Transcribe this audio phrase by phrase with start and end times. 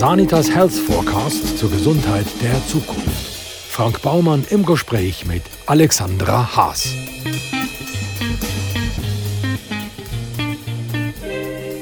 [0.00, 3.36] Sanitas Health Forecast zur Gesundheit der Zukunft.
[3.68, 6.94] Frank Baumann im Gespräch mit Alexandra Haas.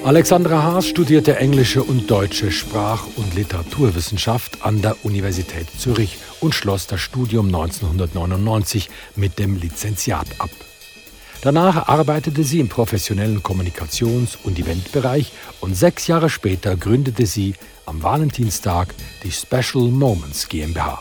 [0.03, 6.89] Alexandra Haas studierte englische und deutsche Sprach- und Literaturwissenschaft an der Universität Zürich und schloss
[6.89, 10.51] das Studium 1999 mit dem Lizenziat ab.
[11.43, 17.55] Danach arbeitete sie im professionellen Kommunikations- und Eventbereich und sechs Jahre später gründete sie
[17.87, 21.01] am Valentinstag die Special Moments GmbH.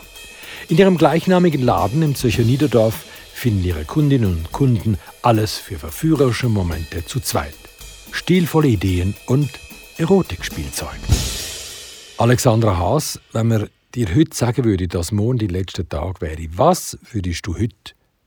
[0.68, 6.48] In ihrem gleichnamigen Laden im Zürcher Niederdorf finden ihre Kundinnen und Kunden alles für verführerische
[6.48, 7.54] Momente zu zweit
[8.12, 9.48] stilvolle Ideen und
[9.96, 10.98] Erotikspielzeug.
[12.18, 16.98] Alexandra Haas, wenn man dir heute sagen würde, dass morgen dein letzter Tag wäre, was
[17.12, 17.74] würdest du heute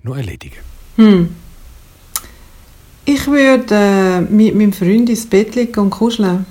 [0.02, 0.58] noch erledigen?
[0.96, 1.36] Hm.
[3.06, 6.46] Ich würde äh, mit meinem Freund ins Bett liegen und kuscheln.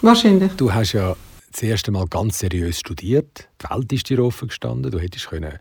[0.00, 0.52] Wahrscheinlich.
[0.52, 1.14] Du hast ja
[1.52, 3.48] das erste Mal ganz seriös studiert.
[3.62, 4.90] Die Welt ist dir offen gestanden.
[4.90, 5.58] Du hättest können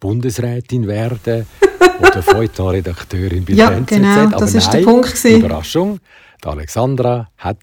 [0.00, 1.46] Bundesrätin werden
[2.00, 3.88] oder Feuilleton-Redakteurin bei ja, der NZZ.
[3.88, 5.14] genau, Aber das ist nein, der Punkt.
[5.14, 5.40] Gewesen.
[5.40, 6.00] Überraschung,
[6.42, 7.58] die Alexandra hat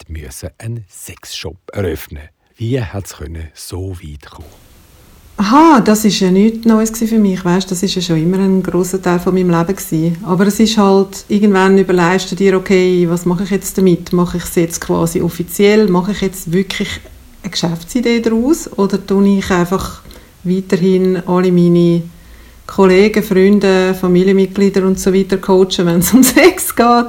[0.58, 2.30] einen Sexshop eröffnen.
[2.56, 3.16] Wie hat es
[3.54, 4.69] so weit kommen?
[5.42, 8.62] Aha, das ist ja nichts Neues für mich, weißt, das ist ja schon immer ein
[8.62, 10.18] großer Teil von meinem Leben gewesen.
[10.26, 14.12] Aber es ist halt irgendwann überlegst du dir, okay, was mache ich jetzt damit?
[14.12, 15.88] Mache ich es jetzt quasi offiziell?
[15.88, 16.90] Mache ich jetzt wirklich
[17.42, 18.70] eine Geschäftsidee daraus?
[18.78, 20.02] Oder tue ich einfach
[20.44, 22.02] weiterhin alle meine
[22.68, 27.06] Kollegen, Freunde, Familienmitglieder und so weiter coachen, wenn es um Sex geht,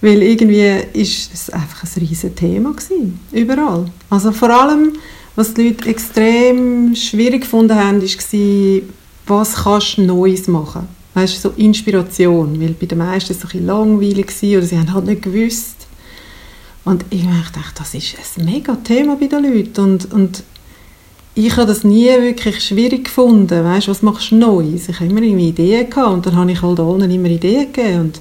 [0.00, 3.84] weil irgendwie ist es einfach ein riesiges Thema gewesen, überall.
[4.08, 4.94] Also vor allem,
[5.36, 8.82] was die Leute extrem schwierig gefunden haben, war,
[9.26, 10.88] was kannst du Neues machen?
[11.14, 14.78] Weißt du, so Inspiration, weil bei den meisten war es ein bisschen langweilig oder sie
[14.78, 15.86] haben halt nicht gewusst.
[16.84, 20.42] Und ich dachte, das ist ein mega Thema bei den Leuten und, und
[21.34, 23.64] ich habe das nie wirklich schwierig gefunden.
[23.64, 24.88] Weißt, was machst du Neues?
[24.88, 28.00] Ich habe immer irgendwie Ideen gehabt und dann habe ich halt allen immer Ideen gegeben.
[28.00, 28.20] Und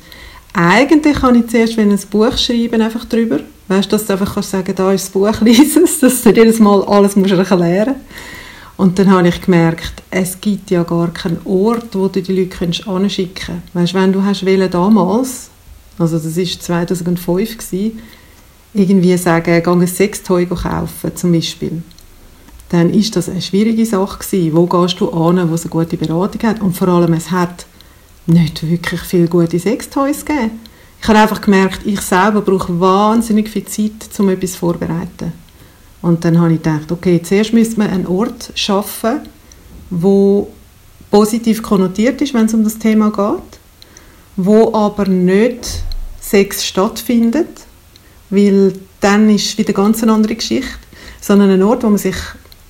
[0.53, 3.39] eigentlich kann ich zuerst ein Buch schreiben, einfach drüber.
[3.73, 6.59] Weißt, dass du einfach kannst sagen, da ist das Buch, lies es, dass du jedes
[6.59, 7.95] Mal alles musst lernen
[8.77, 12.87] Und dann habe ich gemerkt, es gibt ja gar keinen Ort, wo du die Leute
[12.87, 13.75] anschicken kannst.
[13.75, 15.49] Weißt, wenn du hast wählen damals,
[15.97, 17.99] also das war 2005 gewesen,
[18.75, 21.81] irgendwie sagen, geh ein Sextoy kaufen, zum Beispiel
[22.73, 24.55] dann ist das eine schwierige Sache gewesen.
[24.55, 26.59] Wo gehst du an, wo es eine gute Beratung hat?
[26.59, 27.67] Und vor allem, es hat
[28.25, 30.59] nicht wirklich viele gute Sextoys gegeben.
[31.03, 35.33] Ich habe einfach gemerkt, ich selber brauche wahnsinnig viel Zeit, um etwas vorzubereiten.
[36.01, 39.19] Und dann habe ich gedacht, okay, zuerst müsste man einen Ort schaffen,
[39.89, 40.47] wo
[41.11, 43.59] positiv konnotiert ist, wenn es um das Thema geht,
[44.37, 45.83] wo aber nicht
[46.21, 47.49] Sex stattfindet,
[48.29, 48.71] weil
[49.01, 50.71] dann ist wieder ganz eine andere Geschichte,
[51.19, 52.15] sondern ein Ort, wo man sich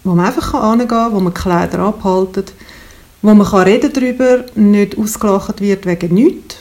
[0.03, 2.51] wo man einfach hingehen kann, wo man Kleider abhaltet,
[3.21, 6.55] wo man kann reden darüber, nicht ausgelacht wird wegen nichts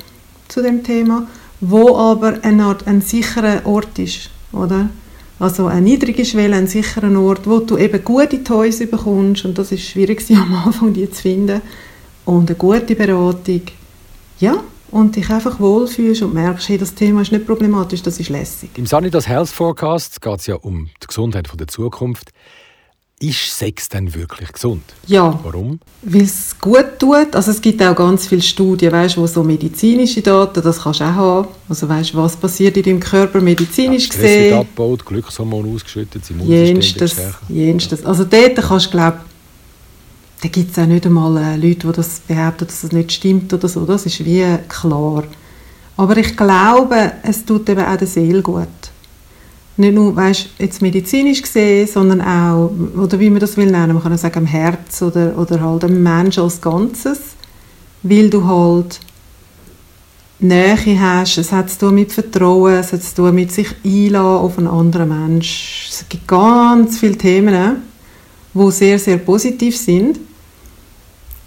[0.49, 1.27] zu dem Thema,
[1.63, 4.91] wo aber eine Art ein sicherer Ort ist, oder?
[5.39, 9.73] Also eine niedrige Schwelle, ein sicherer Ort, wo du eben gute Toys bekommst und das
[9.73, 11.63] ist schwierig am Anfang, die zu finden
[12.25, 13.63] und eine gute Beratung,
[14.41, 18.29] ja, und dich einfach wohlfühlst und merkst, hey, das Thema ist nicht problematisch, das ist
[18.29, 18.71] lässig.
[18.77, 22.33] Im Sanitas Health Forecast geht es ja um die Gesundheit der Zukunft.
[23.23, 24.83] Ist Sex denn wirklich gesund?
[25.07, 25.39] Ja.
[25.45, 25.79] Warum?
[26.03, 27.37] Weil es gut tut.
[27.37, 31.05] Also es gibt auch ganz viele Studien, weißt, wo so medizinische Daten, das kannst du
[31.05, 31.49] auch haben.
[31.69, 34.55] Also weißt, was passiert in deinem Körper medizinisch ja, gesehen.
[34.55, 37.17] abgebaut, Glückshormone ausgeschüttet, Jenstes,
[37.49, 38.05] jenstes.
[38.05, 39.19] Also dort kannst du, glaube
[40.43, 43.53] da gibt es auch nicht einmal äh, Leute, die das behaupten, dass das nicht stimmt
[43.55, 43.87] oder so.
[43.87, 45.23] Das ist wie klar.
[45.97, 48.67] Aber ich glaube, es tut eben auch der Seele gut
[49.77, 54.03] nicht nur weißt, jetzt medizinisch gesehen, sondern auch, oder wie man das will nennen, man
[54.03, 57.21] kann auch sagen am Herz oder, oder halt am Menschen als Ganzes,
[58.03, 59.01] weil du halt
[60.39, 64.45] Nähe hast, es hat zu tun mit Vertrauen, es hat zu tun mit sich einladen
[64.45, 65.89] auf einen anderen Mensch.
[65.89, 67.77] Es gibt ganz viele Themen,
[68.53, 70.19] die sehr, sehr positiv sind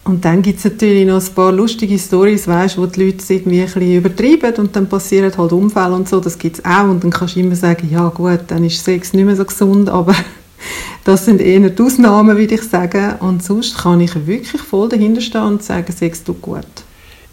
[0.05, 3.61] und dann gibt es natürlich noch ein paar lustige Stories, weißt, wo die Leute irgendwie
[3.61, 6.83] ein bisschen übertreiben und dann passieren halt Unfälle und so, das gibt es auch.
[6.83, 9.89] Und dann kannst du immer sagen, ja gut, dann ist Sex nicht mehr so gesund,
[9.89, 10.15] aber
[11.05, 13.15] das sind eher die Ausnahmen, würde ich sagen.
[13.19, 16.84] Und sonst kann ich wirklich voll dahinter stehen und sagen, Sex tut gut.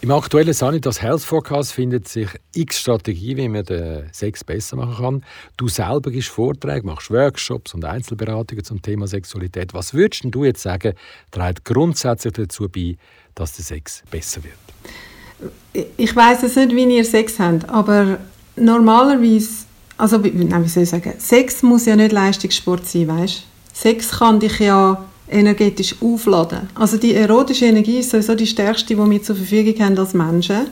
[0.03, 4.97] Im aktuellen Sanitas Health Forecast findet sich x Strategien, wie man den Sex besser machen
[4.97, 5.25] kann.
[5.57, 9.73] Du selber gibst Vorträge, machst Workshops und Einzelberatungen zum Thema Sexualität.
[9.75, 10.95] Was würdest du jetzt sagen,
[11.31, 12.97] trägt grundsätzlich dazu bei,
[13.37, 15.87] dass der Sex besser wird?
[15.97, 18.19] Ich weiß es nicht, wie ihr Sex habt, aber
[18.57, 19.67] normalerweise
[19.99, 23.45] also wie, wie soll ich sagen, Sex muss ja nicht Leistungssport sein, weißt?
[23.73, 25.01] Sex kann dich ja
[25.33, 26.69] energetisch aufladen.
[26.75, 30.67] Also die erotische Energie ist sowieso die stärkste, die wir zur Verfügung haben als Menschen.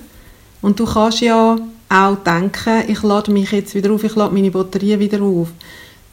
[0.63, 1.57] Und du kannst ja
[1.89, 5.49] auch denken, ich lade mich jetzt wieder auf, ich lade meine Batterie wieder auf.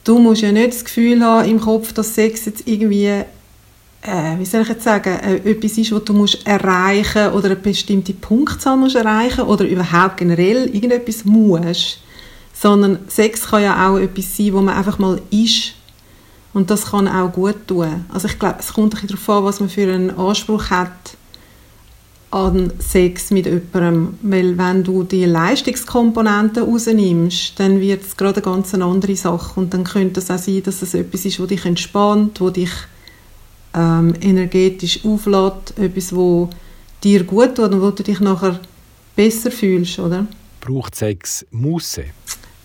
[0.04, 4.46] Du musst ja nicht das Gefühl haben im Kopf, dass Sex jetzt irgendwie, äh, wie
[4.46, 8.78] soll ich jetzt sagen, äh, etwas ist, was du musst erreichen oder eine bestimmte Punktzahl
[8.78, 12.00] musst erreichen oder überhaupt generell irgendetwas musst.
[12.54, 15.74] Sondern Sex kann ja auch etwas sein, wo man einfach mal ist
[16.54, 18.06] und das kann auch gut tun.
[18.14, 20.92] Also ich glaube, es kommt ein bisschen darauf an, was man für einen Anspruch hat
[22.32, 24.18] an Sex mit jemandem.
[24.22, 29.60] Weil wenn du die Leistungskomponenten rausnimmst, dann wird es gerade eine ganz andere Sache.
[29.60, 32.72] Und dann könnte es auch sein, dass es etwas ist, das dich entspannt, das dich
[33.74, 36.50] ähm, energetisch auflädt, etwas, das
[37.04, 38.60] dir gut tut und wo du dich nachher
[39.16, 40.28] besser fühlst, oder?
[40.62, 42.06] Braucht Sex Musse?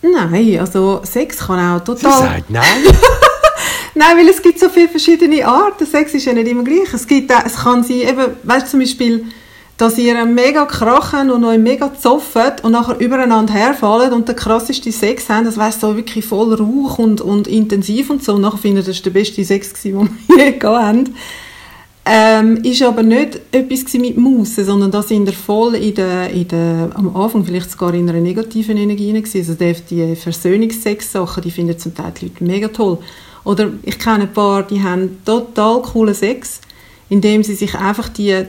[0.01, 2.21] Nein, also Sex kann auch total...
[2.21, 2.63] Sie sagt nein.
[3.95, 5.85] Nein, weil es gibt so viele verschiedene Arten.
[5.85, 6.93] Sex ist ja nicht immer gleich.
[6.93, 9.25] Es, gibt es kann sein, eben, weißt du, zum Beispiel,
[9.77, 14.91] dass ihr mega krachen und euch mega zoffen und nachher übereinander herfallen und den krassesten
[14.91, 18.33] Sex haben, das weißt so wirklich voll Rauch und, und intensiv und so.
[18.33, 21.15] Und nachher findet das der beste Sex gewesen, den wir je gehabt haben.
[22.05, 26.47] Ähm, ist aber nicht etwas mit Musen, sondern da sind wir voll in der, in
[26.49, 29.37] der, am Anfang vielleicht sogar in einer negativen Energie gewesen.
[29.37, 29.53] Also
[29.89, 32.97] die, Versöhnungsex-Sachen, die finden zum Teil die Leute mega toll.
[33.43, 36.61] Oder ich kenne ein paar, die haben total coolen Sex,
[37.09, 38.45] indem sie sich einfach die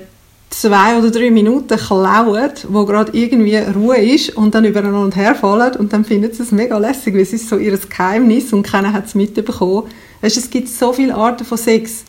[0.50, 5.93] zwei oder drei Minuten klauen, wo gerade irgendwie Ruhe ist und dann übereinander herfallen und
[5.93, 9.06] dann finden sie es mega lässig, weil es ist so ihr Geheimnis und keiner hat
[9.06, 9.85] es mitbekommen.
[10.20, 12.05] Weißt, es gibt so viele Arten von Sex.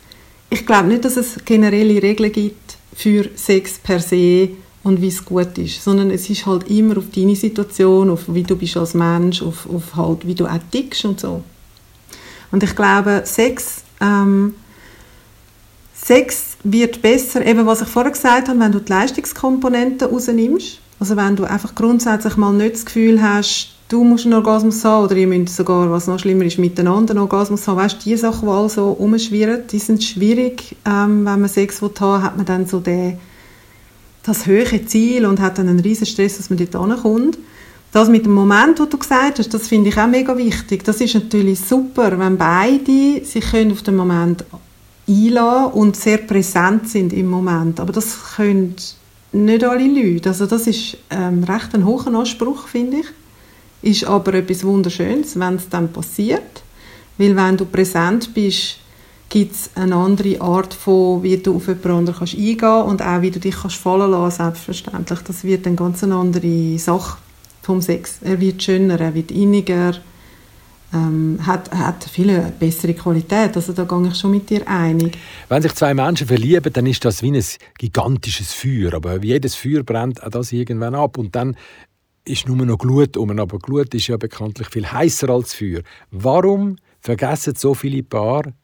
[0.48, 4.50] Ich glaube nicht, dass es generelle Regeln gibt für Sex per se
[4.84, 8.44] und wie es gut ist, sondern es ist halt immer auf deine Situation, auf wie
[8.44, 11.42] du bist als Mensch, auf, auf halt, wie du auch tickst und so.
[12.50, 14.54] Und ich glaube, Sex, ähm,
[15.94, 20.80] Sex wird besser, eben was ich vorher gesagt habe, wenn du die Leistungskomponenten rausnimmst.
[20.98, 25.04] Also wenn du einfach grundsätzlich mal nicht das Gefühl hast, du musst einen Orgasmus haben
[25.04, 27.76] oder ihr müsst sogar, was noch schlimmer ist, miteinander einen Orgasmus haben.
[27.76, 30.76] Weißt du, die Sachen, die alle so rumschwirren, die sind schwierig.
[30.84, 33.18] Ähm, wenn man Sex haben will, hat man dann so den,
[34.22, 37.38] das höhere Ziel und hat dann einen riesen Stress, dass man dort ankommt.
[37.96, 40.84] Das mit dem Moment, wo du gesagt hast, das finde ich auch mega wichtig.
[40.84, 44.44] Das ist natürlich super, wenn beide sich können auf den Moment
[45.08, 47.80] einlassen und sehr präsent sind im Moment.
[47.80, 48.76] Aber das können
[49.32, 50.28] nicht alle Leute.
[50.28, 53.06] Also das ist ähm, recht ein hoher Anspruch, finde ich.
[53.80, 56.64] Ist aber etwas Wunderschönes, wenn es dann passiert.
[57.16, 58.76] Weil wenn du präsent bist,
[59.30, 63.22] gibt es eine andere Art von, wie du auf jemand anderen kannst eingehen und auch
[63.22, 65.20] wie du dich kannst fallen lassen, selbstverständlich.
[65.20, 67.16] Das wird eine ganz andere Sache
[67.66, 68.20] vom Sex.
[68.22, 69.94] Er wird schöner, er wird inniger,
[70.94, 73.56] ähm, hat, hat viel bessere Qualität.
[73.56, 75.18] Also da gehe ich schon mit dir einig.
[75.48, 77.44] Wenn sich zwei Menschen verlieben, dann ist das wie ein
[77.78, 78.94] gigantisches Feuer.
[78.94, 81.18] Aber jedes Feuer brennt auch das irgendwann ab.
[81.18, 81.56] Und dann
[82.24, 83.36] ist nur noch Glut um.
[83.38, 85.82] Aber Glut ist ja bekanntlich viel heißer als Feuer.
[86.12, 88.54] Warum vergessen so viele Paare,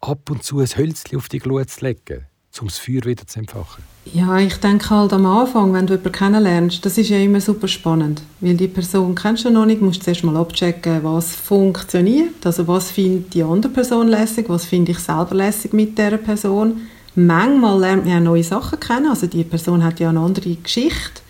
[0.00, 2.29] ab und zu ein Hölzchen auf die Glut zu legen?
[2.60, 3.84] Um das Feuer wieder zu entfachen?
[4.12, 7.68] Ja, ich denke halt am Anfang, wenn du jemanden kennenlernst, das ist ja immer super
[7.68, 12.44] spannend, weil die Person kennst du noch nicht, musst du zuerst mal abchecken, was funktioniert,
[12.44, 16.88] also was findet die andere Person lässig, was finde ich selber lässig mit der Person.
[17.14, 21.22] Manchmal lernt man ja neue Sachen kennen, also die Person hat ja eine andere Geschichte,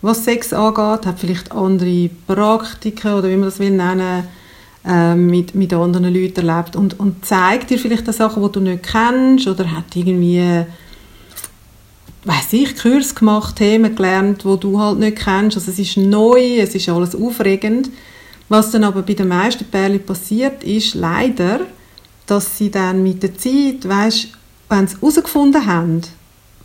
[0.00, 4.24] was Sex angeht, hat vielleicht andere Praktiken oder wie man das will nennen,
[4.86, 8.84] ähm, mit, mit anderen Leuten erlebt und, und zeigt dir vielleicht Sachen, die du nicht
[8.84, 10.66] kennst oder hat irgendwie
[12.24, 15.56] weiß ich, Kurs gemacht, Themen gelernt, wo du halt nicht kennst.
[15.56, 17.90] Also es ist neu, es ist alles aufregend.
[18.48, 21.60] Was dann aber bei den meisten Pärchen passiert, ist leider,
[22.26, 24.28] dass sie dann mit der Zeit, weißt,
[24.68, 26.02] wenn sie herausgefunden haben,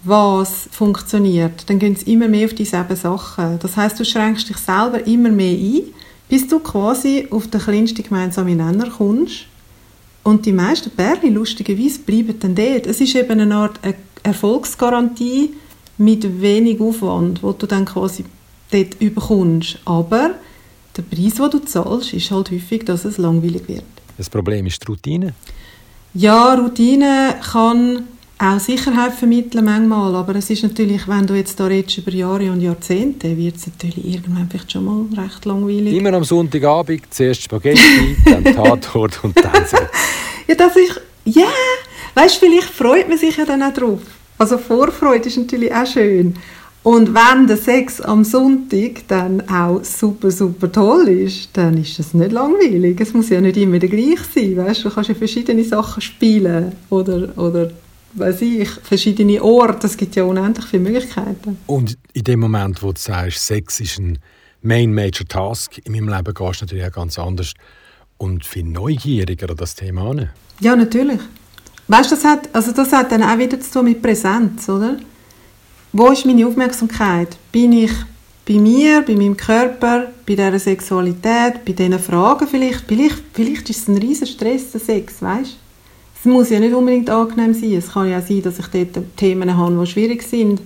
[0.03, 3.59] was funktioniert, dann gehen sie immer mehr auf dieselben Sachen.
[3.59, 5.83] Das heißt, du schränkst dich selber immer mehr ein
[6.29, 9.45] bis du quasi auf den kleinsten gemeinsamen Nenner kommst.
[10.23, 12.87] Und die meisten Pärchen, lustigerweise, bleiben dann dort.
[12.87, 13.79] Es ist eben eine Art
[14.23, 15.53] Erfolgsgarantie
[15.97, 18.23] mit wenig Aufwand, wo du dann quasi
[18.71, 19.79] dort überkommst.
[19.85, 20.31] Aber
[20.95, 23.83] der Preis, den du zahlst, ist halt häufig, dass es langweilig wird.
[24.17, 25.33] Das Problem ist die Routine?
[26.13, 28.07] Ja, Routine kann
[28.43, 32.51] auch Sicherheit vermitteln manchmal, aber es ist natürlich, wenn du jetzt da redest über Jahre
[32.51, 35.93] und Jahrzehnte, wird es natürlich irgendwann vielleicht schon mal recht langweilig.
[35.93, 39.77] Immer am Sonntagabend, zuerst Spaghetti, dann Tatort und dann so.
[40.47, 41.51] ja, das ist, ja, yeah.
[42.15, 44.01] weißt du, vielleicht freut man sich ja dann auch drauf.
[44.37, 46.35] Also Vorfreude ist natürlich auch schön,
[46.83, 52.13] Und wenn der Sex am Sonntag dann auch super, super toll ist, dann ist das
[52.13, 52.99] nicht langweilig.
[52.99, 54.83] Es muss ja nicht immer der gleich sein, weißt?
[54.83, 57.71] Du kannst ja verschiedene Sachen spielen oder, oder
[58.13, 59.87] weiß ich, verschiedene Orte.
[59.87, 61.57] Es gibt ja unendlich viele Möglichkeiten.
[61.67, 64.19] Und in dem Moment, wo du sagst, Sex ist ein
[64.61, 67.53] Main Major Task in meinem Leben, gehst du natürlich auch ganz anders
[68.17, 70.29] und viel neugieriger an das Thema an.
[70.59, 71.19] Ja, natürlich.
[71.87, 74.97] Weißt du, das hat, also das hat dann auch wieder zu tun mit Präsenz, oder?
[75.91, 77.37] Wo ist meine Aufmerksamkeit?
[77.51, 77.91] Bin ich
[78.47, 82.85] bei mir, bei meinem Körper, bei dieser Sexualität, bei diesen Fragen vielleicht?
[82.87, 85.57] Vielleicht, vielleicht ist es ein riesen Stress, der Sex, weißt
[86.23, 87.73] Es muss ja nicht unbedingt angenehm sein.
[87.73, 90.61] Es kann ja sein, dass ich dort Themen habe, die schwierig sind.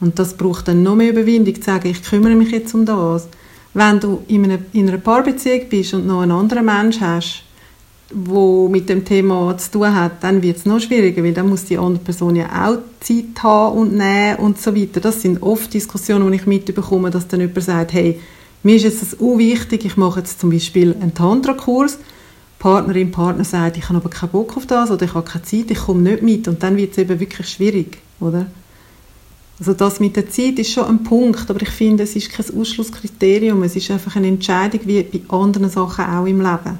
[0.00, 3.28] Und das braucht dann noch mehr Überwindung, zu sagen, ich kümmere mich jetzt um das.
[3.72, 7.44] Wenn du in einer, in einer Paarbeziehung bist und noch einen anderen Mensch hast,
[8.12, 11.66] wo mit dem Thema zu tun hat, dann wird es noch schwieriger, weil dann muss
[11.66, 14.98] die andere Person ja auch Zeit haben und nehmen und so weiter.
[14.98, 18.18] Das sind oft Diskussionen, wo ich mitbekomme, dass dann jemand sagt, hey,
[18.64, 21.98] mir ist jetzt das wichtig, ich mache jetzt zum Beispiel einen Tantra-Kurs,
[22.60, 25.70] Partnerin, Partner sagt, ich habe aber keinen Bock auf das oder ich habe keine Zeit,
[25.70, 28.46] ich komme nicht mit und dann wird es eben wirklich schwierig, oder?
[29.58, 32.46] Also das mit der Zeit ist schon ein Punkt, aber ich finde, es ist kein
[32.56, 36.78] Ausschlusskriterium, es ist einfach eine Entscheidung wie bei anderen Sachen auch im Leben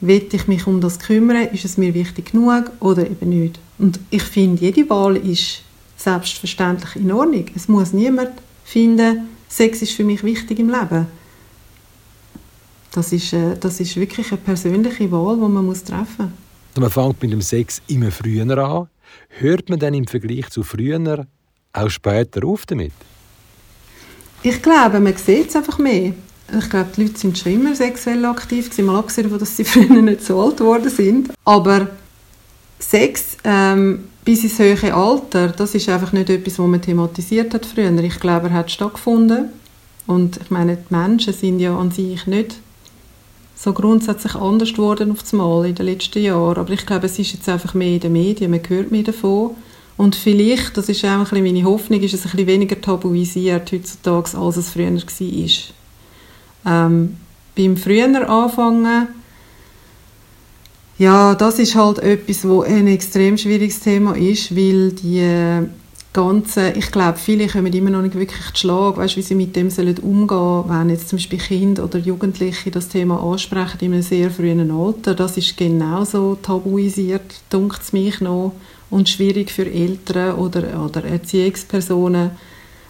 [0.00, 3.58] will ich mich um das kümmern, ist es mir wichtig genug oder eben nicht.
[3.78, 5.62] Und ich finde, jede Wahl ist
[5.96, 7.46] selbstverständlich in Ordnung.
[7.54, 8.30] Es muss niemand
[8.64, 11.06] finden, Sex ist für mich wichtig im Leben.
[12.96, 16.32] Das ist, äh, das ist wirklich eine persönliche Wahl, die man muss treffen
[16.74, 16.80] muss.
[16.80, 18.88] Man fängt mit dem Sex immer früher an.
[19.28, 21.26] Hört man dann im Vergleich zu früher
[21.72, 22.92] auch später auf damit?
[24.42, 26.14] Ich glaube, man sieht es einfach mehr
[26.58, 30.02] ich glaube, die Leute sind schon immer sexuell aktiv, mal abgesehen davon, dass sie früher
[30.02, 31.32] nicht so alt geworden sind.
[31.44, 31.88] Aber
[32.78, 37.66] Sex ähm, bis ins höhere Alter, das ist einfach nicht etwas, was man thematisiert hat
[37.66, 37.92] früher.
[37.98, 39.48] Ich glaube, er hat stattgefunden.
[40.06, 42.56] Und ich meine, die Menschen sind ja an sich nicht
[43.56, 46.58] so grundsätzlich anders geworden auf das Mal in den letzten Jahren.
[46.58, 49.52] Aber ich glaube, es ist jetzt einfach mehr in den Medien, man hört mehr davon.
[49.96, 53.72] Und vielleicht, das ist auch ein bisschen meine Hoffnung, ist es ein bisschen weniger tabuisiert
[53.72, 55.06] heutzutage, als es früher war.
[56.66, 57.16] Ähm,
[57.56, 59.08] beim früher anfangen,
[60.98, 65.66] ja, das ist halt etwas, wo ein extrem schwieriges Thema ist, weil die
[66.16, 69.54] ganze, ich glaube, viele kommen immer noch nicht wirklich zu Schlag, weißt, wie sie mit
[69.54, 74.02] dem sollen umgehen, wenn jetzt zum Beispiel Kinder oder Jugendliche das Thema ansprechen in einem
[74.02, 75.14] sehr frühen Alter.
[75.14, 78.52] Das ist genauso tabuisiert, dunkt es mich noch,
[78.88, 82.30] und schwierig für Eltern oder, oder Erziehungspersonen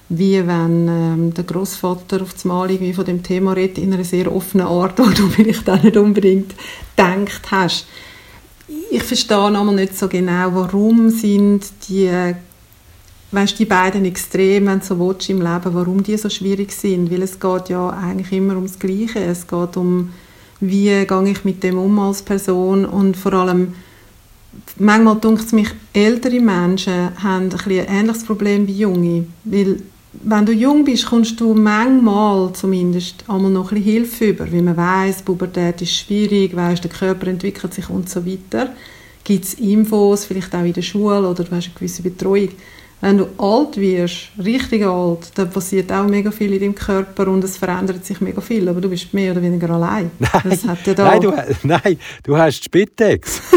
[0.09, 4.05] wie wenn ähm, der Großvater auf das Mal irgendwie von dem Thema redet in einer
[4.05, 6.55] sehr offenen Art, wo du vielleicht auch nicht unbedingt
[6.95, 7.87] gedacht hast.
[8.91, 12.35] Ich verstehe nochmal nicht so genau, warum sind die,
[13.37, 17.39] weißt, die beiden Extremen, so willst, im Leben, warum die so schwierig sind, weil es
[17.39, 19.21] geht ja eigentlich immer ums Gleiche.
[19.21, 20.11] Es geht um,
[20.61, 23.75] wie gehe ich mit dem um als Person und vor allem
[24.79, 29.83] manchmal denke es mich, ältere Menschen haben ein, ein ähnliches Problem wie junge, weil
[30.23, 34.63] wenn du jung bist, kommst du manchmal zumindest einmal noch ein bisschen Hilfe über, weil
[34.63, 38.71] man weiß, Pubertät ist schwierig, weißt, der Körper entwickelt sich und so weiter.
[39.25, 42.49] Gibt es Infos, vielleicht auch in der Schule oder du hast eine gewisse Betreuung.
[43.01, 47.45] Wenn du alt wirst, richtig alt, dann passiert auch mega viel in deinem Körper und
[47.45, 50.11] es verändert sich mega viel, aber du bist mehr oder weniger allein.
[50.19, 53.43] Nein, ja nein, du, nein, du hast Spitex.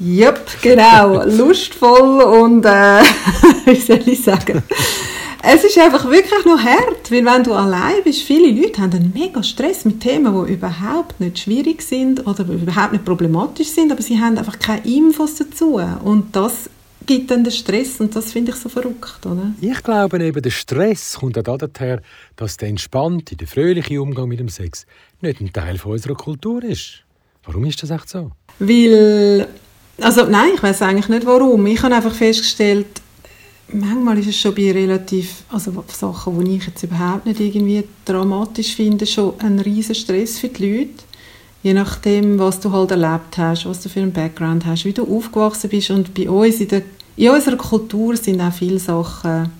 [0.00, 1.24] Yep, genau.
[1.24, 3.02] Lustvoll und, äh,
[3.64, 4.62] wie soll ich sagen,
[5.42, 9.12] es ist einfach wirklich noch hart, weil wenn du allein bist, viele Leute haben einen
[9.14, 14.02] mega Stress mit Themen, die überhaupt nicht schwierig sind oder überhaupt nicht problematisch sind, aber
[14.02, 16.68] sie haben einfach keine Infos dazu und das
[17.06, 19.52] gibt dann den Stress und das finde ich so verrückt, oder?
[19.60, 22.02] Ich glaube eben, der Stress kommt auch daher,
[22.36, 24.86] dass der entspannte, der fröhliche Umgang mit dem Sex
[25.20, 27.02] nicht ein Teil von unserer Kultur ist.
[27.44, 28.32] Warum ist das echt so?
[28.58, 29.46] Weil,
[30.00, 31.66] also nein, ich weiß eigentlich nicht warum.
[31.66, 32.86] Ich habe einfach festgestellt,
[33.72, 38.74] manchmal ist es schon bei relativ, also Sachen, die ich jetzt überhaupt nicht irgendwie dramatisch
[38.74, 41.04] finde, schon ein riesen Stress für die Leute.
[41.62, 45.02] Je nachdem, was du halt erlebt hast, was du für einen Background hast, wie du
[45.02, 45.90] aufgewachsen bist.
[45.90, 46.82] Und bei uns, in, der,
[47.16, 49.50] in unserer Kultur sind auch viele Sachen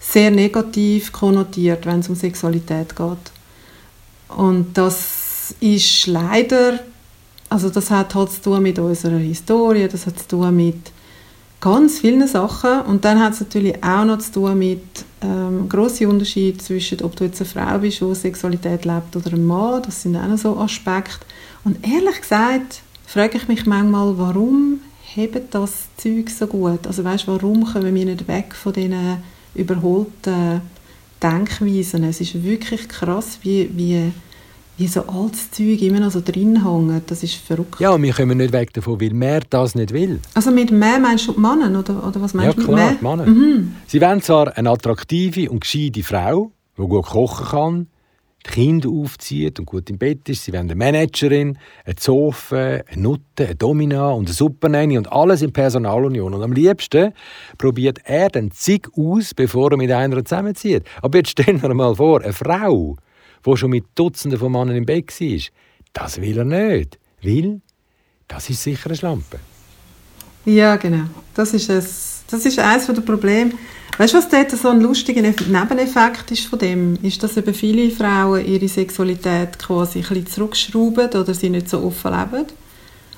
[0.00, 4.36] sehr negativ konnotiert, wenn es um Sexualität geht.
[4.36, 6.80] Und das ist leider,
[7.48, 10.92] also das hat halt zu tun mit unserer Historie, das hat zu tun mit
[11.60, 12.82] ganz vielen Sachen.
[12.82, 14.82] Und dann hat es natürlich auch noch zu tun mit
[15.22, 19.44] ähm, grossen Unterschied zwischen, ob du jetzt eine Frau bist, die Sexualität lebt, oder ein
[19.44, 19.82] Mann.
[19.82, 21.26] Das sind auch noch so Aspekte.
[21.64, 24.80] Und ehrlich gesagt frage ich mich manchmal, warum
[25.14, 26.86] hebt das Zeug so gut?
[26.86, 29.18] Also weißt, warum kommen wir nicht weg von diesen
[29.54, 30.62] überholten
[31.22, 32.04] Denkweisen.
[32.04, 34.12] Es ist wirklich krass, wie, wie,
[34.76, 37.10] wie so altes Zeug immer noch so drin hängt.
[37.10, 37.80] Das ist verrückt.
[37.80, 40.20] Ja, und wir kommen nicht weg davon, weil mehr das nicht will.
[40.34, 42.92] Also mit mehr meinst du die Männer, oder, oder was meinst ja, du mit mehr?
[42.92, 43.26] die Männer.
[43.26, 43.76] Mhm.
[43.86, 47.86] Sie wollen zwar eine attraktive und gescheite Frau, die gut kochen kann,
[48.46, 50.44] die Kinder aufzieht und gut im Bett ist.
[50.44, 55.42] Sie wollen eine Managerin, eine Zofe, eine Nutte, eine Domina und eine Suppernanny und alles
[55.42, 56.34] in Personalunion.
[56.34, 57.12] Und am liebsten
[57.56, 60.84] probiert er den Zig aus, bevor er mit einer zusammenzieht.
[61.02, 62.96] Aber jetzt stellen wir mal vor, eine Frau,
[63.44, 65.38] die schon mit Dutzenden von Männern im Bett war,
[65.92, 66.98] das will er nicht.
[67.22, 67.60] Weil,
[68.28, 69.38] das ist sicher eine Schlampe.
[70.44, 71.04] Ja, genau.
[71.34, 71.82] Das ist, ein,
[72.30, 73.52] das ist eines der Probleme.
[73.96, 76.98] Weißt du, was dort so ein lustiger Nebeneffekt ist von dem?
[77.02, 81.82] Ist, dass eben viele Frauen ihre Sexualität quasi ein bisschen zurückschrauben oder sie nicht so
[81.82, 82.46] offen leben.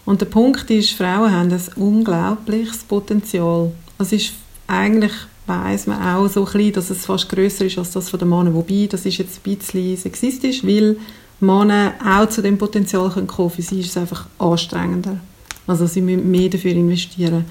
[0.06, 3.72] Und der Punkt ist, Frauen haben ein unglaubliches Potenzial.
[3.98, 4.32] Es ist
[4.66, 5.12] eigentlich
[5.50, 8.54] weiß man auch so klein, dass es fast größer ist als das von den Männern.
[8.54, 10.96] Wobei, das ist jetzt ein bisschen sexistisch, weil
[11.40, 13.50] Männer auch zu dem Potenzial kommen können.
[13.50, 15.18] Für sie ist es einfach anstrengender.
[15.66, 17.44] Also sie müssen mehr dafür investieren.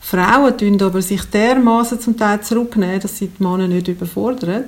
[0.00, 4.64] Frauen tun aber sich dermaßen zum Teil zurücknehmen, dass sie die Männer nicht überfordern.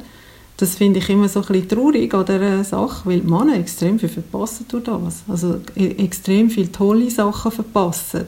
[0.59, 3.99] Das finde ich immer so ein bisschen traurig an dieser Sache, weil die Männer extrem
[3.99, 5.23] viel verpassen durch das.
[5.27, 8.27] Also e- extrem viele tolle Sachen verpassen.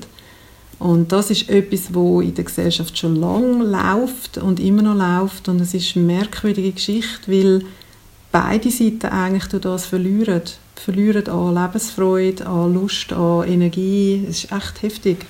[0.81, 5.49] Und das ist etwas, wo in der Gesellschaft schon lange läuft und immer noch läuft.
[5.49, 7.63] Und es ist eine merkwürdige Geschichte, weil
[8.33, 10.43] beide Seiten eigentlich durch das verlieren.
[10.75, 14.27] Verlieren an Lebensfreude, an Lust, an Energie.
[14.29, 15.27] Es ist echt heftig.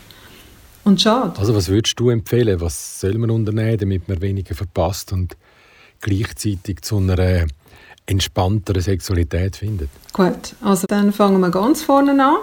[0.84, 1.32] Und schade.
[1.38, 2.60] Also was würdest du empfehlen?
[2.60, 5.36] Was soll man unternehmen, damit man weniger verpasst und
[6.00, 7.46] gleichzeitig zu einer
[8.06, 9.88] entspannteren Sexualität findet?
[10.12, 12.36] Gut, also dann fangen wir ganz vorne an.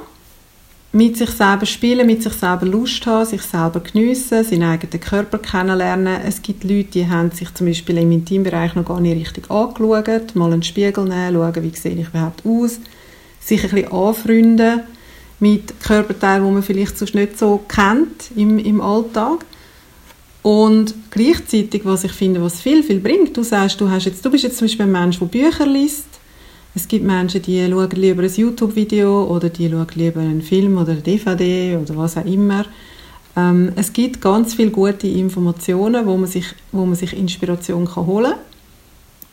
[0.94, 5.38] Mit sich selber spielen, mit sich selber Lust haben, sich selber geniessen, seinen eigenen Körper
[5.38, 6.20] kennenlernen.
[6.26, 10.36] Es gibt Leute, die haben sich zum Beispiel im Intimbereich noch gar nicht richtig angeschaut,
[10.36, 12.80] mal einen Spiegel nehmen, schauen, wie sehe ich überhaupt aus,
[13.40, 14.82] sich ein bisschen anfreunden
[15.42, 19.44] mit Körperteilen, die man vielleicht sonst nicht so kennt im, im Alltag.
[20.44, 24.32] Und gleichzeitig, was ich finde, was viel, viel bringt, du sagst, du, hast jetzt, du
[24.32, 26.08] bist jetzt zum Beispiel ein Mensch, der Bücher liest.
[26.74, 30.94] Es gibt Menschen, die schauen lieber ein YouTube-Video oder die schauen lieber einen Film oder
[30.94, 32.66] eine DVD oder was auch immer.
[33.36, 38.06] Ähm, es gibt ganz viele gute Informationen, wo man sich, wo man sich Inspiration kann
[38.06, 38.51] holen kann.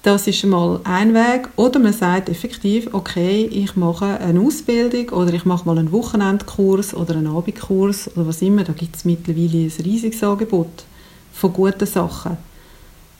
[0.08, 1.50] Das ist mal ein Weg.
[1.56, 6.94] Oder man sagt effektiv, okay, ich mache eine Ausbildung oder ich mache mal einen Wochenendkurs
[6.94, 8.64] oder einen Abendkurs oder was immer.
[8.64, 10.84] Da gibt es mittlerweile ein riesiges Angebot
[11.34, 12.38] von guten Sachen.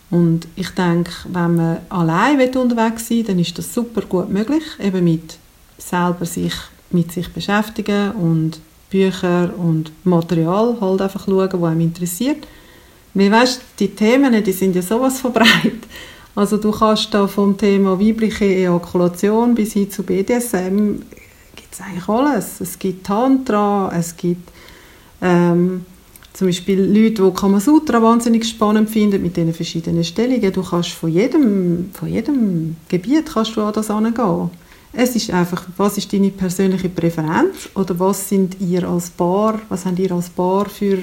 [0.09, 4.65] Und ich denke, wenn man allein unterwegs sein will, dann ist das super gut möglich,
[4.83, 5.37] eben mit
[5.77, 6.55] selber sich
[6.89, 12.47] mit sich beschäftigen und Bücher und Material halt einfach schauen, was einem interessiert.
[13.13, 15.83] Weil weißt, die Themen, die sind ja sowas von breit.
[16.39, 21.01] Also du kannst da vom Thema weibliche Ejakulation bis hin zu BDSM
[21.57, 22.61] gibt es eigentlich alles.
[22.61, 24.49] Es gibt Tantra, es gibt
[25.21, 25.85] ähm,
[26.33, 30.53] zum Beispiel Leute, die Kamasutra wahnsinnig spannend finden, mit diesen verschiedenen Stellungen.
[30.53, 34.51] Du kannst von jedem, von jedem Gebiet kannst du an das angehen.
[34.93, 39.85] Es ist einfach, was ist deine persönliche Präferenz oder was sind ihr als Paar, was
[39.85, 40.99] habt ihr als Paar für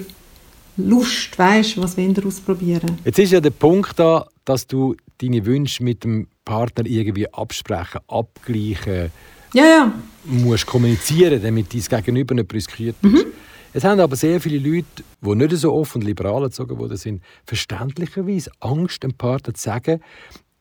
[0.77, 2.99] Lust, weißt, was wollt ihr ausprobieren?
[3.03, 8.01] Jetzt ist ja der Punkt da, dass du deine Wünsche mit dem Partner irgendwie absprechen,
[8.07, 9.11] abgleichen,
[9.53, 9.93] ja, ja.
[10.25, 13.11] musst kommunizieren, damit dein Gegenüber nicht brüskiert ist.
[13.11, 13.25] Mhm.
[13.73, 17.21] Es haben aber sehr viele Leute, die nicht so offen und liberal erzogen worden sind,
[17.45, 20.01] verständlicherweise Angst, dem Partner zu sagen,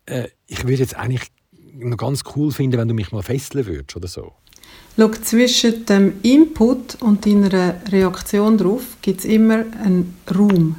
[0.06, 1.30] äh, ich würde jetzt eigentlich
[1.74, 4.32] noch ganz cool finden, wenn du mich mal fesseln würdest oder so.
[4.96, 10.76] Schau, zwischen dem Input und deiner Reaktion darauf gibt es immer einen Raum.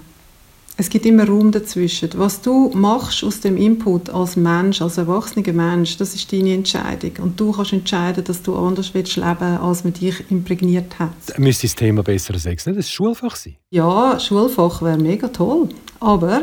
[0.78, 2.10] Es gibt immer Raum dazwischen.
[2.18, 7.12] Was du machst aus dem Input als Mensch, als erwachsener Mensch, das ist deine Entscheidung.
[7.22, 11.40] Und du kannst entscheiden, dass du anders willst leben, als man dich imprägniert hat.
[11.40, 13.56] Müsste das Thema besserer Sex nicht ein Schulfach sein?
[13.70, 15.70] Ja, Schulfach wäre mega toll.
[16.02, 16.42] Aber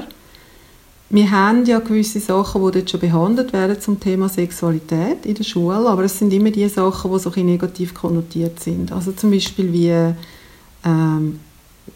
[1.11, 5.45] wir haben ja gewisse Sachen, die dort schon behandelt werden zum Thema Sexualität in der
[5.45, 8.93] Schule, aber es sind immer die Sachen, die so ein negativ konnotiert sind.
[8.93, 10.15] Also zum Beispiel wie
[10.87, 11.41] ähm,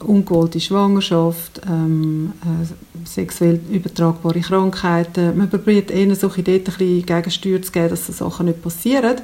[0.00, 5.36] ungewollte Schwangerschaft, ähm, äh, sexuell übertragbare Krankheiten.
[5.36, 9.16] Man probiert eher so dort ein bisschen Gegensteuer zu geben, dass so Sachen nicht passieren.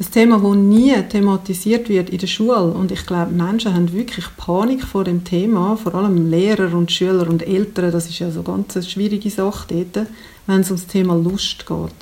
[0.00, 2.64] Ein Thema, das nie thematisiert wird in der Schule.
[2.64, 7.28] Und ich glaube, Menschen haben wirklich Panik vor dem Thema, vor allem Lehrer und Schüler
[7.28, 7.92] und Eltern.
[7.92, 10.08] Das ist ja so eine ganz schwierige Sache dort,
[10.46, 11.94] wenn es um das Thema Lust geht.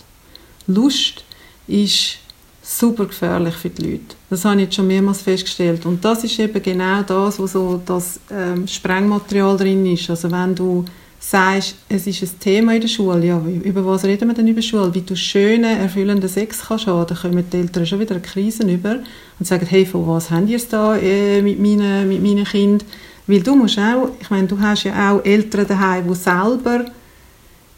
[0.67, 1.25] Lust
[1.67, 2.19] ist
[2.63, 4.17] super gefährlich für die Leute.
[4.31, 5.85] Das habe ich jetzt schon mehrmals festgestellt.
[5.85, 10.09] Und das ist eben genau das, wo so das ähm, Sprengmaterial drin ist.
[10.09, 10.85] Also wenn du
[11.19, 14.63] sagst, es ist ein Thema in der Schule, ja, über was reden wir denn über
[14.63, 14.93] Schule?
[14.95, 18.65] Wie du schönen, erfüllenden Sex kannst haben, dann kommen die Eltern schon wieder eine Krise
[18.69, 18.99] über
[19.39, 22.87] und sagen, hey, von was habt ihr es da äh, mit, meinen, mit meinen Kindern?
[23.27, 26.87] Weil du musst auch, ich meine, du hast ja auch Eltern daheim, die selber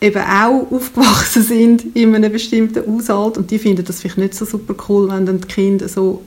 [0.05, 4.45] eben auch aufgewachsen sind in einem bestimmten Haushalt und die finden das vielleicht nicht so
[4.45, 6.23] super cool, wenn dann die Kinder so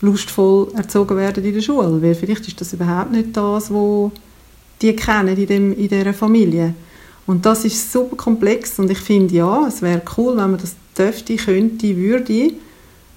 [0.00, 4.10] lustvoll erzogen werden in der Schule, weil vielleicht ist das überhaupt nicht das, was
[4.80, 6.74] die kennen in, dem, in dieser Familie.
[7.26, 10.76] Und das ist super komplex und ich finde, ja, es wäre cool, wenn man das
[10.96, 12.52] dürfte, könnte, würde,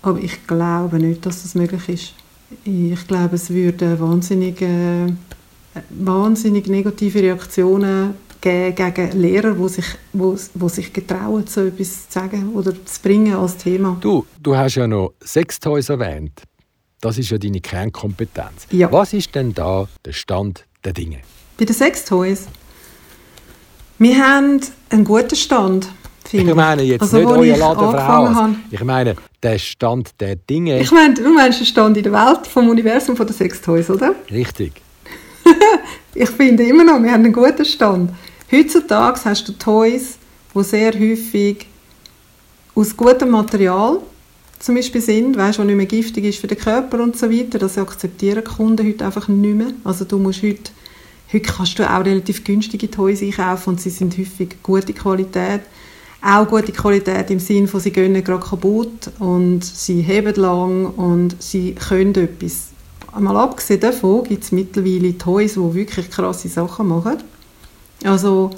[0.02, 2.14] aber ich glaube nicht, dass das möglich ist.
[2.64, 4.64] Ich glaube, es würde wahnsinnig,
[5.90, 12.54] wahnsinnig negative Reaktionen gegen Lehrer, die sich, wo, wo sich getrauen, so etwas zu sagen
[12.54, 13.98] oder zu bringen als Thema.
[14.00, 16.44] Du, du hast ja noch Sextoys erwähnt.
[17.02, 18.68] Das ist ja deine Kernkompetenz.
[18.72, 18.92] Ja.
[18.92, 21.20] Was ist denn da der Stand der Dinge?
[21.58, 22.48] Bei den Sextoys?
[23.98, 25.90] Wir haben einen guten Stand,
[26.32, 26.44] ich.
[26.54, 28.64] meine jetzt also, nicht euer Laden.
[28.70, 30.80] Ich meine der Stand der Dinge.
[30.80, 34.16] Ich meine, du meinst den Stand in der Welt vom Universum von den Sextoys, oder?
[34.30, 34.82] Richtig.
[36.16, 38.12] ich finde immer noch, wir haben einen guten Stand.
[38.52, 40.18] Heutzutage hast du Toys,
[40.56, 41.68] die sehr häufig
[42.76, 44.00] aus gutem Material
[44.60, 47.60] zum Beispiel sind, weißt, was nicht mehr giftig ist für den Körper und so weiter.
[47.60, 49.72] Das akzeptieren Kunden heute einfach nicht mehr.
[49.84, 50.72] Also du musst heute,
[51.32, 55.62] heute kannst du auch relativ günstige Toys einkaufen und sie sind häufig gute Qualität.
[56.22, 61.42] Auch gute Qualität im Sinne von, sie gehen gerade kaputt und sie heben lang und
[61.42, 62.69] sie können etwas.
[63.18, 67.18] Mal abgesehen davon gibt es mittlerweile Toys, die wirklich krasse Sachen machen.
[68.04, 68.52] Also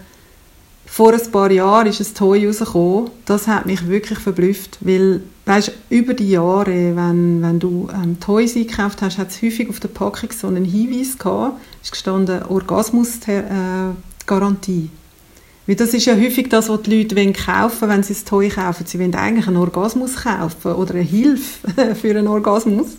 [0.85, 5.71] vor ein paar Jahren ist ein Toy rausgekommen, das hat mich wirklich verblüfft, weil weißt,
[5.89, 9.87] über die Jahre, wenn, wenn du ähm, Toys eingekauft hast, hat es häufig auf der
[9.87, 14.85] Packung so einen Hinweis gehabt, ist gestanden Orgasmus-Garantie.
[14.85, 14.89] Äh,
[15.67, 18.49] weil das ist ja häufig das, was die Leute wollen kaufen wenn sie ein Toy
[18.49, 18.85] kaufen.
[18.85, 22.97] Sie wollen eigentlich einen Orgasmus kaufen oder eine Hilfe für einen Orgasmus.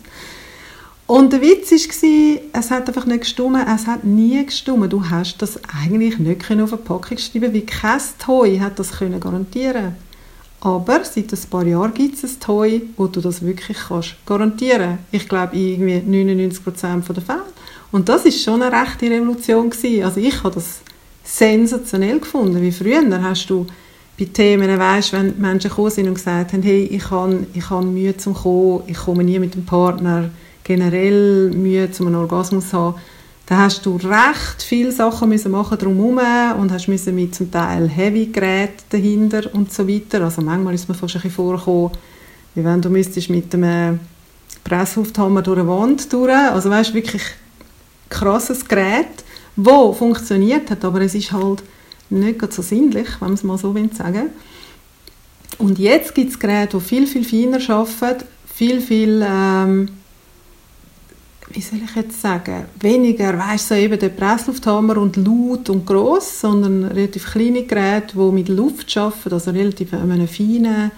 [1.05, 4.89] Und der Witz war, es hat einfach nicht gestummen, es hat nie gestummen.
[4.89, 9.19] Du hast das eigentlich nicht auf eine Packung schreiben wie kein Toy hat das können
[9.19, 9.95] garantieren
[10.65, 14.99] aber seit ein paar Jahren gibt es ein Toy, wo du das wirklich kannst garantieren
[15.11, 17.43] Ich glaube, irgendwie 99% der Fälle.
[17.91, 20.05] Und das ist schon eine rechte Revolution gewesen.
[20.05, 20.79] Also ich habe das
[21.21, 22.61] sensationell gefunden.
[22.61, 23.67] Wie früher hast du
[24.17, 27.85] bei Themen, weißt, wenn Menschen gekommen sind und gesagt haben, hey, ich habe, ich habe
[27.85, 30.29] Mühe zum Kommen, ich komme nie mit dem Partner,
[30.63, 32.95] generell Mühe zum einen Orgasmus haben,
[33.45, 36.19] da hast du recht viele Sachen müssen machen drumherum
[36.59, 40.21] und hast müssen mit zum Teil Heavy Geräten dahinter und so weiter.
[40.21, 41.91] Also manchmal ist mir fast ein vorgekommen,
[42.55, 43.99] wie wenn du müsstest mit einem
[44.63, 46.31] Presslufthammer durch eine Wand durch.
[46.31, 47.23] Also weißt wirklich
[48.09, 49.23] krasses Gerät,
[49.57, 51.63] wo funktioniert hat, aber es ist halt
[52.09, 54.29] nicht so sinnlich, wenn man es mal so sagen
[55.57, 59.89] Und jetzt gibt es Geräte, die viel, viel feiner arbeiten, viel, viel ähm,
[61.53, 66.41] wie soll ich jetzt sagen, weniger, weißt so eben der Presslufthammer und laut und groß,
[66.41, 70.91] sondern relativ kleine Geräte, die mit Luft arbeiten, also relativ einem feinen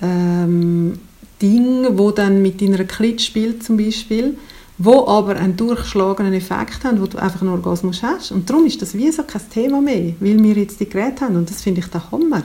[0.00, 0.98] ähm,
[1.40, 4.38] Ding, wo dann mit deiner Klit spielt zum Beispiel,
[4.78, 8.32] wo aber einen durchschlagenden Effekt haben, wo du einfach einen Orgasmus hast.
[8.32, 11.36] Und darum ist das wie so kein Thema mehr, weil wir jetzt die Geräte haben
[11.36, 12.42] und das finde ich der Hammer.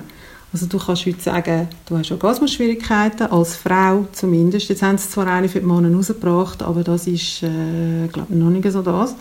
[0.53, 4.67] Also du kannst heute sagen, du hast Orgasmusschwierigkeiten, als Frau zumindest.
[4.67, 8.49] Jetzt haben sie zwar eine für die Männer rausgebracht, aber das ist, äh, glaube noch
[8.49, 9.15] nicht so das.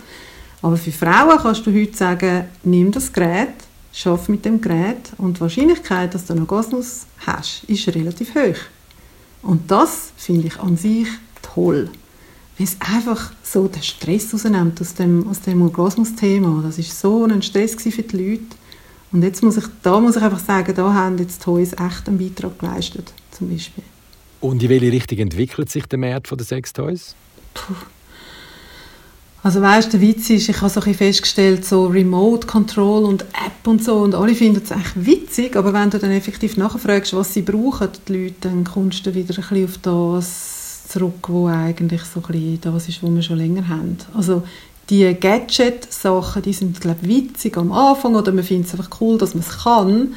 [0.61, 3.53] Aber für Frauen kannst du heute sagen, nimm das Gerät,
[3.93, 8.59] schaff mit dem Gerät und die Wahrscheinlichkeit, dass du einen Orgasmus hast, ist relativ hoch.
[9.41, 11.07] Und das finde ich an sich
[11.41, 11.89] toll.
[12.57, 16.61] Weil es einfach so den Stress rausnimmt aus dem, aus dem Orgasmus-Thema.
[16.63, 18.60] Das war so ein Stress für die Leute.
[19.11, 22.17] Und jetzt muss ich, da muss ich einfach sagen, da haben jetzt Toys echt einen
[22.17, 23.83] Beitrag geleistet, zum Beispiel.
[24.39, 27.15] Und in welche Richtung entwickelt sich der Markt der Sextoys?
[27.53, 27.73] Puh.
[29.43, 33.65] Also weißt, der Witz ist, ich habe so ein festgestellt, so Remote Control und App
[33.65, 37.33] und so, und alle finden es echt witzig, aber wenn du dann effektiv nachfragst, was
[37.33, 42.03] sie brauchen, die Leute, dann kommst du wieder ein bisschen auf das zurück, wo eigentlich
[42.03, 43.97] so ein bisschen das ist, was wir schon länger haben.
[44.13, 44.43] Also
[44.89, 49.33] die Gadget-Sachen, die sind, glaube witzig am Anfang oder man findet es einfach cool, dass
[49.33, 50.15] man es kann.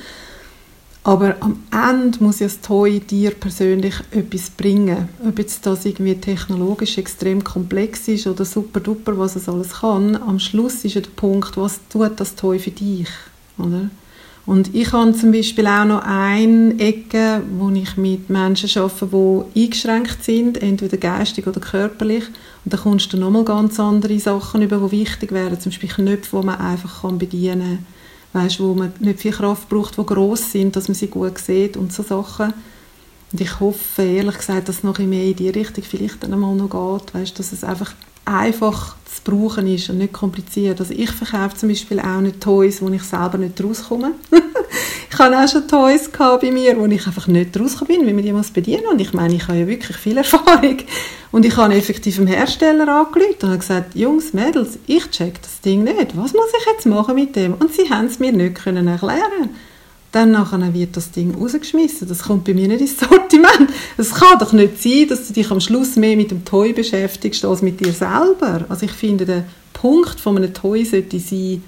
[1.05, 5.11] Aber am Ende muss ja das Toy dir persönlich etwas bringen.
[5.29, 10.17] Ob jetzt das irgendwie technologisch extrem komplex ist oder super duper, was es alles kann.
[10.17, 13.09] Am Schluss ist ja der Punkt, was tut das Toy für dich?
[13.59, 13.91] Oder?
[14.47, 19.07] Und ich habe zum Beispiel auch noch eine Ecke, wo ich mit Menschen arbeite,
[19.55, 22.25] die eingeschränkt sind, entweder geistig oder körperlich.
[22.65, 25.59] Und da kommst du nochmal ganz andere Sachen über, die wichtig wären.
[25.59, 27.87] Zum Beispiel Knöpfe, die man einfach bedienen
[28.33, 28.43] kann.
[28.43, 31.77] Weißt, wo man nicht viel Kraft braucht, die gross sind, dass man sie gut sieht
[31.77, 32.53] und so Sachen.
[33.33, 36.99] Und ich hoffe, ehrlich gesagt, dass es noch mehr in die Richtung vielleicht einmal noch
[36.99, 37.15] geht.
[37.15, 40.81] Weißt, dass es einfach einfach brauchen ist und nicht kompliziert.
[40.81, 44.13] Also ich verkaufe zum Beispiel auch nicht Toys, wo ich selber nicht rauskomme.
[45.11, 48.25] ich habe auch schon Toys bei mir, wo ich einfach nicht rausgekommen bin, wie man
[48.25, 50.79] die muss bedienen Und ich meine, ich habe ja wirklich viel Erfahrung.
[51.33, 55.61] Und ich habe effektiv dem Hersteller angerufen und habe gesagt, Jungs, Mädels, ich check das
[55.61, 56.17] Ding nicht.
[56.17, 57.55] Was muss ich jetzt machen mit dem?
[57.55, 59.51] Und sie haben es mir nicht können erklären
[60.15, 62.07] dann nachher wird das Ding rausgeschmissen.
[62.09, 63.71] Das kommt bei mir nicht ins Sortiment.
[63.97, 67.45] Es kann doch nicht sein, dass du dich am Schluss mehr mit dem Toy beschäftigst
[67.45, 68.65] als mit dir selber.
[68.69, 71.63] Also ich finde, der Punkt von einem Toy sollte sein,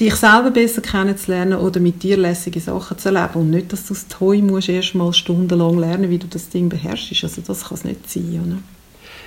[0.00, 3.94] dich selber besser kennenzulernen oder mit dir lässige Sachen zu erleben und nicht, dass du
[3.94, 7.22] das Toy musst erst mal stundenlang lernen, wie du das Ding beherrschst.
[7.22, 8.42] Also das kann es nicht sein.
[8.44, 8.58] Oder?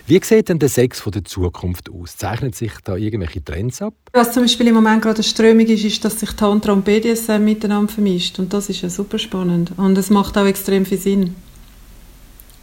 [0.08, 2.16] Wie sieht denn der Sex von der Zukunft aus?
[2.16, 3.96] Zeichnen sich da irgendwelche Trends ab?
[4.14, 7.44] Was zum Beispiel im Moment gerade eine Strömung ist, ist, dass sich Tantra und BDSM
[7.44, 8.38] miteinander vermischt.
[8.38, 9.72] Und das ist ja super spannend.
[9.78, 11.36] Und es macht auch extrem viel Sinn,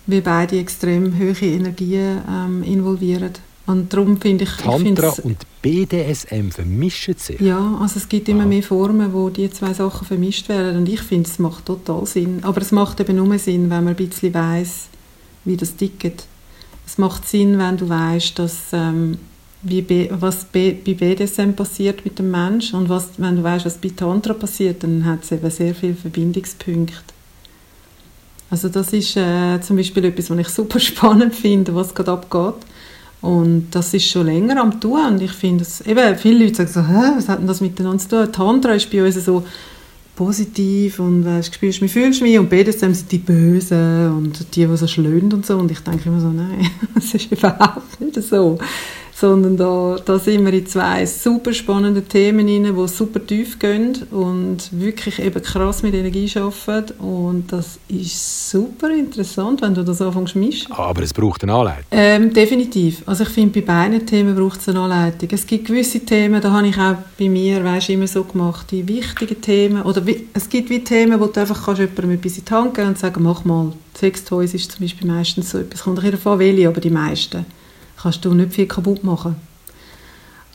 [0.07, 3.33] wie beide extrem hohe Energien ähm, involvieren.
[3.67, 4.51] Und darum finde ich...
[4.59, 7.41] Tantra ich und BDSM vermischen sich?
[7.41, 8.47] Ja, also es gibt immer ah.
[8.47, 10.77] mehr Formen, wo die zwei Sachen vermischt werden.
[10.77, 12.45] Und ich finde, es macht total Sinn.
[12.45, 14.87] Aber es macht eben nur Sinn, wenn man ein bisschen weiss,
[15.45, 16.27] wie das tickt.
[16.93, 19.17] Es macht Sinn, wenn du weißt, dass ähm,
[19.63, 23.89] wie was bei BDSM passiert mit dem Menschen und was, wenn du weißt, was bei
[23.97, 27.15] Tantra passiert, dann hat es eben sehr viele Verbindungspunkte.
[28.51, 32.63] Also das ist äh, zum Beispiel etwas, was ich super spannend finde, was gerade abgeht.
[33.23, 37.13] Und das ist schon länger am tun und ich finde, viele Leute sagen so, Hä,
[37.17, 38.33] was hat denn das miteinander zu tun?
[38.33, 39.45] Tantra ist bei uns so
[40.15, 42.39] positiv und weißt, spürst mich, fühlst mich?
[42.39, 45.57] Und BDSM sind die Bösen und die, die so schlönd und so.
[45.59, 48.59] Und ich denke immer so, nein, das ist überhaupt nicht so
[49.23, 53.97] sondern da, da sind wir in zwei super spannenden Themen rein, die super tief gehen
[54.11, 60.03] und wirklich eben krass mit Energie arbeiten und das ist super interessant, wenn du das
[60.03, 60.73] anfängst mischen.
[60.73, 61.85] Aber es braucht eine Anleitung?
[61.93, 63.05] Ähm, definitiv.
[63.07, 65.29] Also ich finde, bei beiden Themen braucht es eine Anleitung.
[65.31, 68.89] Es gibt gewisse Themen, da habe ich auch bei mir, weißt, immer so gemacht, die
[68.89, 72.45] wichtigen Themen, oder wie, es gibt wie Themen, wo du einfach kannst jemandem etwas in
[72.45, 73.73] die Hand geben und sagen, mach mal.
[73.97, 77.47] Sextoys ist zum Beispiel meistens so etwas, kommt davon welche, aber die meisten
[78.03, 79.37] kannst du nicht viel kaputt machen.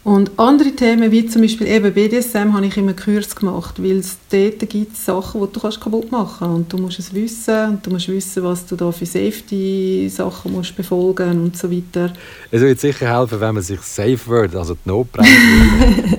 [0.08, 4.18] Und andere Themen, wie zum Beispiel eben BDSM, habe ich immer Kurs gemacht, weil es
[4.32, 6.56] dort gibt Sachen, die du kannst kaputt machen kannst.
[6.56, 10.78] Und du musst es wissen, und du musst wissen, was du da für Safety-Sachen musst
[10.78, 12.14] befolgen und so weiter.
[12.52, 15.30] Es wird sicher helfen, wenn man sich Safe Word, also die Notbremse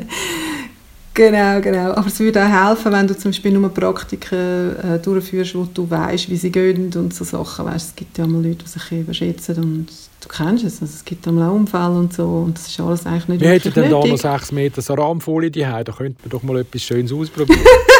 [1.18, 1.94] Genau, genau.
[1.94, 5.90] Aber es würde auch helfen, wenn du zum Beispiel nur Praktiken äh, durchführst, wo du
[5.90, 7.66] weißt, wie sie gehen und so Sachen.
[7.66, 9.87] Weißt, es gibt ja mal Leute, die sich überschätzen und
[10.20, 10.81] du kennst es.
[10.81, 13.72] Also es gibt auch Unfälle und so und das ist alles eigentlich nicht Wir hätten
[13.74, 17.59] denn da noch sechs Meter Saramfolie daheim, da könnte man doch mal etwas Schönes ausprobieren.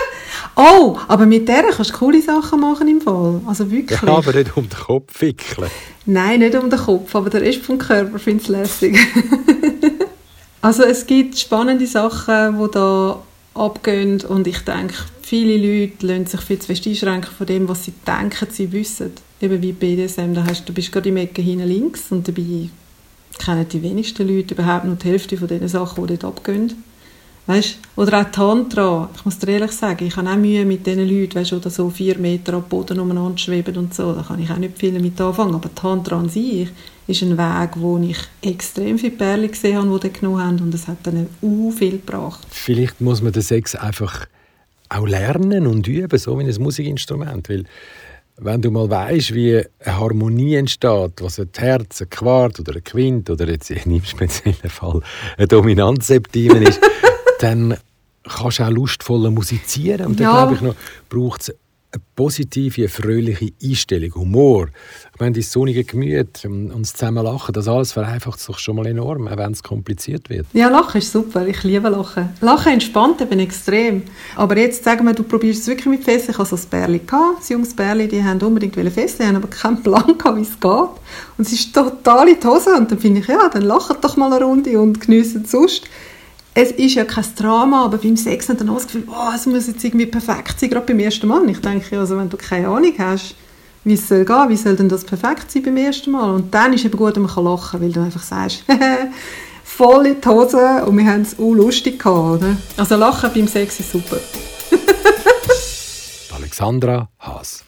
[0.55, 3.41] oh, aber mit der kannst du coole Sachen machen im Fall.
[3.49, 4.01] Also wirklich.
[4.01, 5.69] Ja, aber nicht um den Kopf wickeln.
[6.07, 8.97] Nein, nicht um den Kopf, aber der Rest vom Körper findet es lässig.
[10.61, 13.23] Also es gibt spannende Sachen, die da
[13.55, 17.85] abgehen und ich denke, viele Leute lassen sich viel zu fest einschränken von dem, was
[17.85, 19.13] sie denken, sie wissen.
[19.41, 22.71] Eben wie BDSM, da hast, du bist gerade im Ecke hinten links und dabei
[23.39, 26.83] kennen die wenigsten Leute überhaupt nur die Hälfte von den Sachen, die dort abgehen.
[27.47, 29.09] Weißt, oder auch Tantra.
[29.15, 31.89] Ich muss dir ehrlich sagen, ich habe auch Mühe mit diesen Leuten, weißt, die so
[31.89, 34.13] vier Meter am Boden umeinander schweben und so.
[34.13, 35.55] Da kann ich auch nicht viel damit anfangen.
[35.55, 36.69] Aber Tantra an sich
[37.09, 40.61] ist ein Weg, wo ich extrem viele Perlen gesehen habe, die genommen haben.
[40.61, 42.47] Und es hat dann auch viel gebracht.
[42.51, 44.27] Vielleicht muss man den Sex einfach
[44.91, 47.49] auch lernen und üben, so wie ein Musikinstrument.
[47.49, 47.65] Weil
[48.37, 52.85] wenn du mal weißt, wie eine Harmonie entsteht, was ein Herz, ein Quart oder ein
[52.85, 55.01] Quint oder jetzt in einem speziellen Fall
[55.37, 56.81] eine Dominantseptime ist,
[57.41, 57.77] dann
[58.23, 60.07] kannst du auch lustvoller musizieren.
[60.07, 60.33] Und dann ja.
[60.33, 60.75] glaube ich noch,
[61.09, 61.55] braucht es
[61.91, 64.69] eine positive, fröhliche Einstellung, Humor.
[65.15, 68.87] Ich meine, das sonnige Gemüt und das zusammen lachen, das alles vereinfacht sich schon mal
[68.87, 70.47] enorm, auch wenn es kompliziert wird.
[70.53, 71.47] Ja, Lachen ist super.
[71.47, 72.29] Ich liebe Lachen.
[72.43, 74.03] Lachen entspannt eben extrem.
[74.37, 76.33] Aber jetzt sagen wir, du probierst es wirklich mit Fesseln.
[76.33, 79.83] Ich hatte so ein Bärli, das junges Bärli, die haben unbedingt Fesseln, haben aber keinen
[79.83, 80.73] Plan wie es geht.
[81.39, 82.75] Und es ist total in die Hose.
[82.77, 85.85] Und dann finde ich, ja, dann lacht doch mal eine Runde und geniessen es sonst
[86.61, 89.47] es ist ja kein Drama, aber beim Sex hat dann auch das Gefühl, oh, es
[89.47, 91.49] muss jetzt irgendwie perfekt sein, gerade beim ersten Mal.
[91.49, 93.37] Ich denke, also wenn du keine Ahnung hast,
[93.85, 96.35] wie es soll gehen, wie soll denn das perfekt sein beim ersten Mal?
[96.35, 98.65] Und dann ist eben gut, wenn man lachen kann, weil du einfach sagst,
[99.63, 102.43] voll in die Hose und wir haben es auch lustig gehabt.
[102.43, 102.57] Oder?
[102.77, 104.19] Also lachen beim Sex ist super.
[106.35, 107.68] Alexandra Haas.